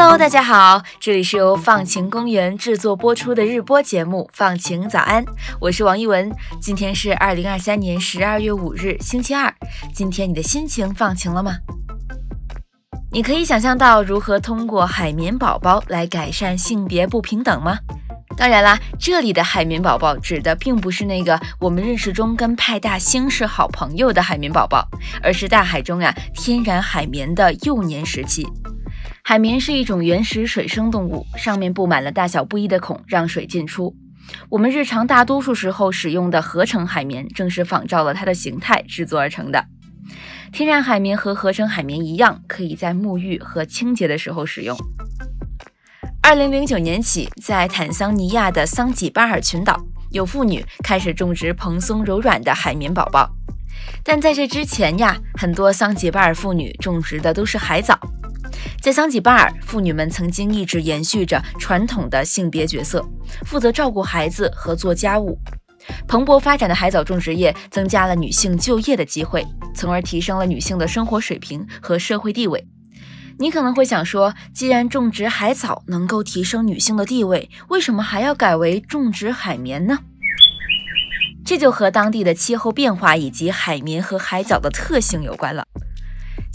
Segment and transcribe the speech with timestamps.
[0.00, 5.24] Hello，大家好，这里是由放晴公园制作播出的日播节目《放晴早安》，
[5.60, 6.32] 我是王一文。
[6.60, 9.52] 今天是二零二三年十二月五日，星期二。
[9.92, 11.56] 今天你的心情放晴了吗？
[13.10, 17.78] 你可以想象到如何通过海绵宝宝来改善性别不平等吗？
[18.36, 24.88] 当然啦，这里的海绵宝宝指的并不是那个我们认识中跟派大星是好朋友的海绵宝宝，
[25.20, 28.46] 而是大海中呀天然海绵的幼年时期。
[29.28, 33.94] 海绵是一种原始水生动物，上面布满了大小不一的孔，让水进出。
[34.48, 39.66] 我们日常大多数时候使用的合成海绵，正是仿照了它的形态制作而成的。
[40.50, 44.74] 天然海绵和合成海绵一样，可以在沐浴和清洁的时候使用。
[46.22, 49.78] 二零零九年起，在坦桑尼亚的桑吉巴尔群岛，
[50.10, 53.30] 有妇女开始种植蓬松柔软的海绵宝宝。
[54.02, 58.00] 但在这之前呀，很多桑吉巴尔妇女种植的都是海藻。
[58.80, 63.04] 在桑吉巴尔，妇女们曾经一直延续着传统的性别角色，
[63.44, 65.36] 负责照顾孩子和做家务。
[66.06, 72.66] 蓬勃发展的海藻种植业增加了女性就业的机会，从而提升了女性的生活水平和社会地位。
[73.38, 79.98] 你可能会想说，既然种植海藻能够提升女性的地位，为什么还要改为种植海绵呢？
[81.44, 85.66] 这就和当地的气候变化以及海绵和海藻的特性有关了。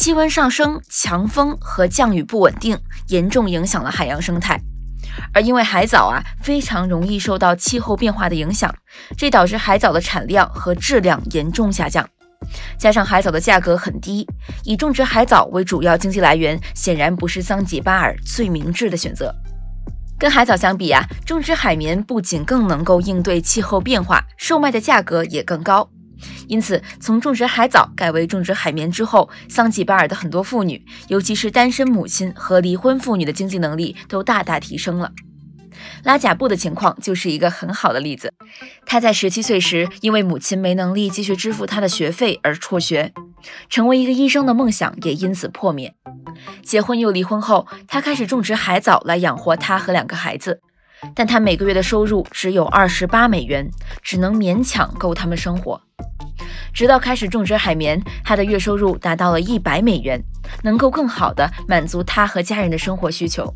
[0.00, 4.58] 气温上升、强风和降雨不稳定，严重影响了海洋生态。
[5.34, 8.74] 而因为海藻啊非常容易受到气候变化的影响，
[9.14, 12.08] 这导致海藻的产量和质量严重下降。
[12.78, 14.26] 加上海藻的价格很低，
[14.64, 19.30] 以种植海藻为主要经济来源，显然不是桑吉巴尔最明智的选择。
[20.18, 25.90] 跟海藻相比啊，种植海绵不仅更能够应对气候变化，售卖的价格也更高。
[26.48, 35.12] 因此，从种植海藻改为种植海绵之后，桑吉巴尔的很多妇女，尤其是单身母亲和离婚妇女的经济能力都大大提升了。
[36.04, 38.34] 拉贾布的情况就是一个很好的例子。
[38.84, 43.12] 他在十七岁时，因为母亲没能力继续支付他的学费而辍学，
[43.68, 45.94] 成为一个医生的梦想也因此破灭。
[46.62, 50.60] 结婚又离婚后，他开始种植海藻来养活他和两个孩子，
[51.14, 53.70] 但他每个月的收入只有二十八美元，
[54.02, 55.80] 只能勉强够他们生活。
[56.72, 60.22] 直到开始种植海绵，他的月收入达到了一百美元，
[60.62, 63.52] 能够更好的满足他和家人的生活需求。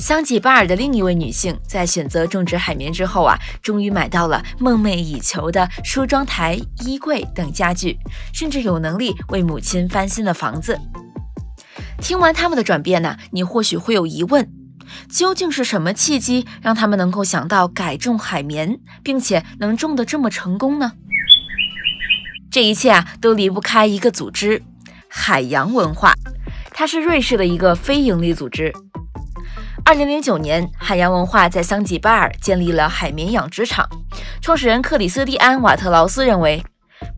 [0.00, 7.98] 桑吉巴尔的另一位女性在选择种植海绵之后啊，终于买到了梦寐以求的梳妆台、衣柜等家具，
[8.32, 10.78] 甚至有能力为母亲翻新了房子。
[12.00, 14.48] 听完他们的转变呢，你或许会有疑问：
[15.08, 20.92] 究竟是什么契机让他们能够想到改种海绵，并且能种得这么成功呢？
[22.50, 24.62] 这一切啊，都离不开一个组织——
[25.08, 26.14] 海洋文化。
[26.72, 28.72] 它是瑞士的一个非营利组织。
[29.84, 33.88] 二零零九年，海洋文化在桑吉巴尔建立了海绵养殖场。
[34.40, 36.62] 创始人克里斯蒂安·瓦特劳斯认为，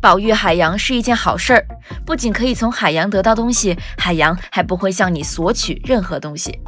[0.00, 1.66] 保育海洋是一件好事儿，
[2.06, 6.60] 不仅可以从海洋得到东西，海洋还不会向你索取任何东西。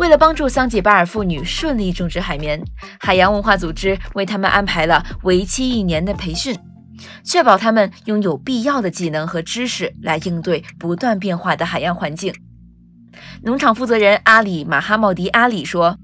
[0.00, 2.58] 为了帮助桑吉巴尔妇女顺利种植海绵，
[2.98, 6.58] 海洋文化组织为他们安排了为期一年的培训，
[7.22, 12.34] 确保他们拥有必要的技能和知识来应对不断变化的海洋环境。
[13.42, 15.98] 农场负责人阿里马哈茂迪阿里说：“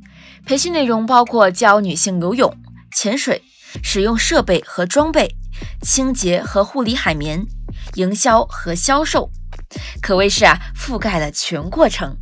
[0.45, 2.55] 培训内容包括教女性游泳、
[2.95, 3.41] 潜水、
[3.83, 5.35] 使用设备和装备、
[5.81, 7.47] 清洁和护理海绵、
[7.95, 9.31] 营销和销售，
[10.03, 12.15] 可谓是啊覆盖了全过程。”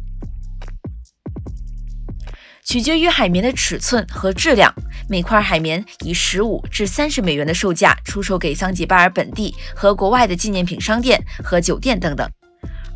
[2.64, 4.74] 取决于海绵的尺寸和质量，
[5.06, 12.28] 每块海绵以十五至三十美元的售价出售给桑吉巴尔本地和国外的纪念品商店和酒店等等。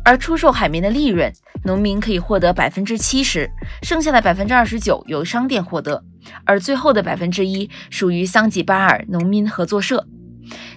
[0.03, 1.31] 而出售海绵的利润，
[1.63, 3.49] 农民可以获得百分之七十，
[3.83, 6.03] 剩下的百分之二十九由商店获得，
[6.45, 10.03] 而最后的百分之一属于桑吉巴尔农民合作社。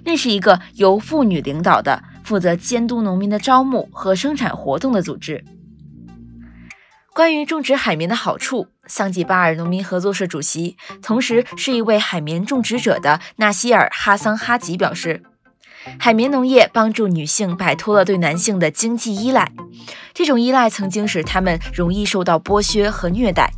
[0.05, 5.43] 那是一个由妇女领导的、负责监督农民的招募和生产活动的组织。
[7.15, 15.23] 关于种植海绵的好处，桑吉巴尔农民合作社主席，同时是一位海绵种植者的纳西尔·哈桑哈吉表示，
[15.99, 19.53] 海绵农业帮助女性摆脱了对男性的经济依赖，
[20.15, 23.53] 这种依赖曾经使她们容易受到剥削和虐待。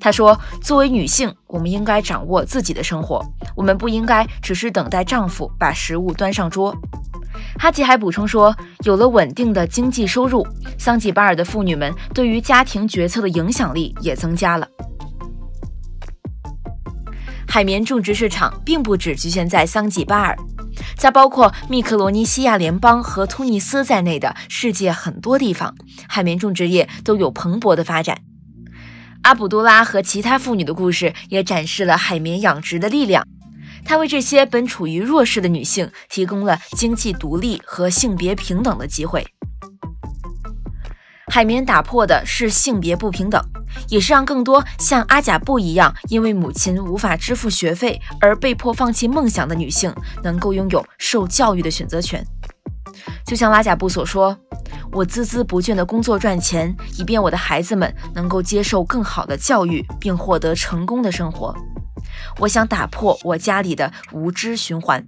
[0.00, 3.22] 他说：“作为女性，我们应该掌握自己的生活，
[3.54, 6.74] 我们不应该只是等待丈夫把食物端上桌。”
[7.58, 10.46] 哈吉还补充说，有了稳定的经济收入，
[10.78, 14.66] 桑吉巴尔的妇女们对于家庭决策的影响力也增加了。
[17.48, 20.36] 海绵种植市场并不只局限在桑吉巴尔，
[20.96, 25.74] 在包括密克罗尼西亚联邦和突尼斯在内的世界很多地方，
[26.08, 28.18] 海绵种植业都有蓬勃的发展。
[29.22, 33.26] 阿卜杜拉和其他妇女的故事也展示了海绵养殖的力量。
[33.88, 39.26] 它为这些本处于弱势的女性提供了经济独立和性别平等的机会。
[41.30, 43.42] 海绵打破的是性别不平等，
[43.88, 49.90] 也是让更多像阿贾布一样，因为母亲无法支付学费而被迫放弃梦想的女性，
[50.22, 52.22] 能够拥有受教育的选择权。
[53.24, 54.36] 就像拉贾布所说
[54.92, 61.54] ：“我孜孜不倦地工作赚钱，以便我的孩子们能够接受更好的教育，并获得成功的生活。
[62.40, 65.06] 我想打破我家里的无知循环。”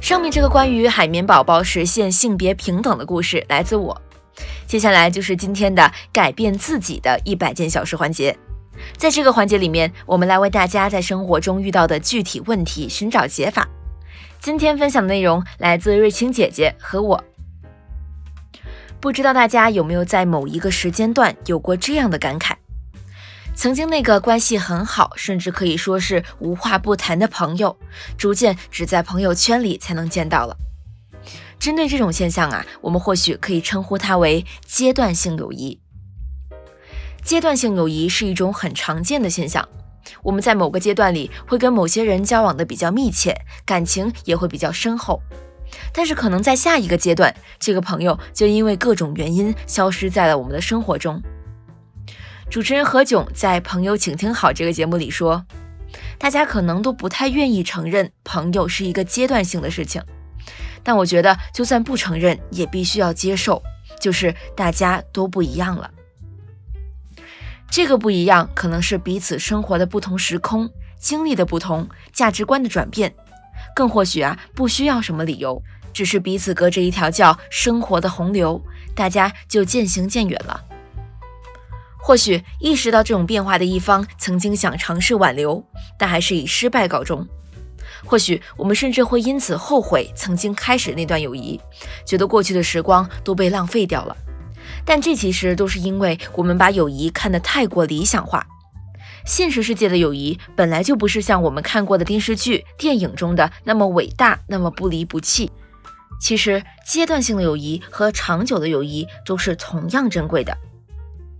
[0.00, 4.00] 上面这个关于海绵宝宝实现性别平等的故事来自我。
[4.66, 8.36] 接下来就是今天的改变自己的一百件小事环节。
[8.96, 13.68] 在这个环节里面，我们来为大家在生活中遇到的具体问题寻找解法。
[14.40, 17.22] 今天分享的内容来自瑞清姐姐和我。
[18.98, 22.54] 不知道大家有没有在某一个时间段有过这样的感慨？
[23.60, 27.76] 曾经那个关系很好，甚至可以说是无话不谈的朋友，
[28.16, 30.56] 逐渐只在朋友圈里才能见到了。
[31.58, 35.78] 针对这种现象啊，我们或许可以称呼它为阶段性友谊。
[37.22, 39.68] 阶段性友谊是一种很常见的现象，
[40.22, 43.36] 我们在某个阶段里会跟某些人交往的比较密切，
[43.66, 45.20] 感情也会比较深厚，
[45.92, 51.22] 但是可能在下一个阶段，这个朋友就因为各种原因消失在了我们的生活中。
[52.50, 55.46] 主持人何炅在《朋友，请听好》这个节目里说，
[56.18, 60.02] 大家可能都不太愿意承认朋友是一个阶段性的事情，
[60.82, 63.62] 但我觉得就算不承认，也必须要接受，
[64.00, 65.88] 就是大家都不一样了。
[67.70, 70.68] 这个不一样，可能是彼此生活的不同时空、
[70.98, 73.14] 经历的不同、价值观的转变，
[73.76, 75.62] 更或许啊，不需要什么理由，
[75.92, 78.60] 只是彼此隔着一条叫生活的洪流，
[78.92, 80.64] 大家就渐行渐远了。
[82.02, 85.62] 或许意识到这种变化的一方曾经想尝试挽留，
[85.98, 87.26] 但还是以失败告终。
[88.04, 91.60] 或许我们甚至会因此后悔曾经开始那段友谊，
[92.06, 94.16] 觉得过去的时光都被浪费掉了。
[94.84, 98.46] 但这其实都是因为我们把友谊看得太过理想化。
[99.26, 105.50] 现实世界的友谊本来就不是像我们看过的电视剧、电影中的那么伟大，那么不离不弃。
[106.18, 110.56] 其实阶段性的友谊和长久的友谊都是同样珍贵的。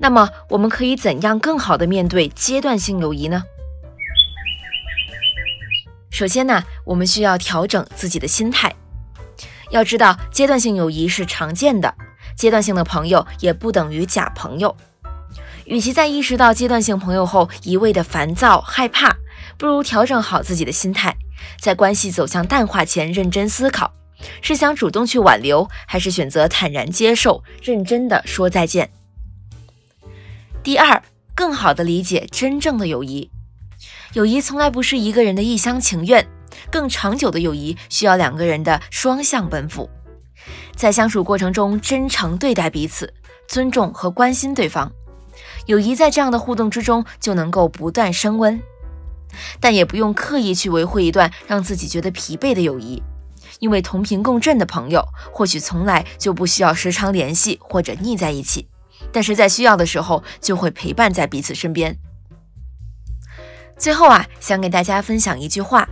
[0.02, 3.43] 那么，我们可以怎样更好的面对阶段性友谊呢？
[6.11, 8.75] 首先呢，我们需要调整自己的心态。
[9.70, 11.94] 要知道，阶段性友谊是常见的，
[12.35, 14.75] 阶段性的朋友也不等于假朋友。
[15.67, 19.14] 与其在意识到阶段性朋友后一味的烦躁害怕，
[19.58, 21.14] 不如调整好自己的心态，
[21.61, 23.93] 在关系走向淡化前认真思考：
[24.41, 28.91] 是想主动去挽留，还是选择坦然接受，认真的说再见？
[30.62, 31.02] 第二，
[31.34, 33.30] 更好的理解真正的友谊。
[34.12, 36.28] 友谊从来不是一个人的一厢情愿，
[36.70, 39.88] 更长久的友谊需要两个人的双向奔赴。
[40.76, 43.14] 在相处过程中，真诚对待彼此，
[43.48, 44.93] 尊重和关心对方，
[45.64, 48.60] 友谊在这样的互动之中就能够不断升温。
[49.60, 53.02] 但也不用刻意去维护一段让自己觉得疲惫的友谊，
[53.60, 55.02] 因为同频共振的朋友，
[55.32, 58.69] 或许从来就不需要时常联系或者腻在一起。
[59.12, 61.96] 但是在需要的时候，就会陪伴在彼此身边。
[63.76, 65.88] 最后啊，想给大家分享一句话：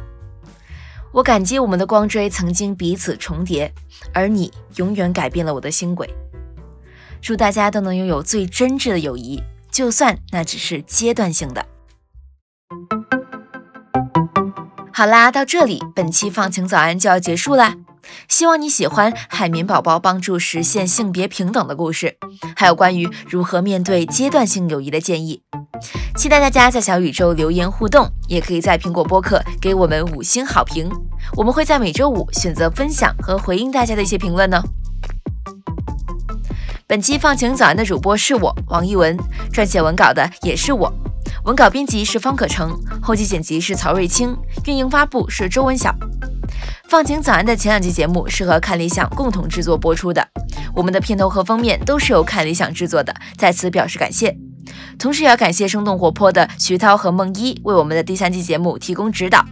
[1.12, 3.72] 我感激我们的光锥曾经彼此重叠，
[4.12, 6.08] 而你永远改变了我的星轨。
[7.20, 11.66] 祝大家都能拥有最真挚的友谊，就算那只是阶段性的。
[14.92, 17.75] 好啦，到这里，本期放晴早安就要结束啦。
[18.28, 22.16] 希望你喜欢海绵宝宝帮助实现性别平等的故事，
[22.56, 25.42] 还有关于如何面对阶段性友谊的建议。
[26.16, 30.90] 期待大家在小宇宙留言互动，也可以在苹果播客给我们五星好评。
[31.36, 34.62] 我们会在每周五选择分享和回应大家的一些评论呢。
[36.86, 39.16] 本期放晴早安的主播是我王一文，
[39.52, 40.92] 撰写文稿的也是我，
[41.44, 44.34] 文稿编辑是方可成，后期剪辑是曹瑞清，
[44.64, 45.94] 运营发布是周文晓。
[46.88, 50.26] 放晴早安的前两期节目是和看理想共同制作播出的，
[50.75, 54.35] 我们的片头和封面都是由看理想制作的，在此表示感谢。
[54.99, 59.45] 同时也要感谢生动活泼的徐涛和梦一为我们的第三季节目提供指导。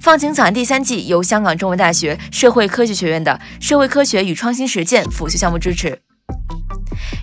[0.00, 6.00] 放晴早安第三季由香港中文大学社会科学学院的社会科学与创新实践辅修项目支持。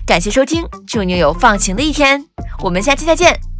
[0.06, 2.24] 感谢收听，祝你有放晴的一天，
[2.62, 3.53] 我们下期再见。